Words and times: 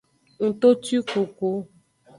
Ngtotwikuku. 0.45 1.49